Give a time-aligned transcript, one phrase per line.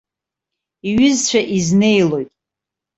[0.89, 2.29] Иҩызцәа изнеилоит.